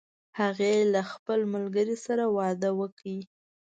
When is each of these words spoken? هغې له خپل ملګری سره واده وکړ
هغې 0.39 0.75
له 0.93 1.01
خپل 1.11 1.39
ملګری 1.53 1.95
سره 2.05 2.23
واده 2.37 2.69
وکړ 2.79 3.05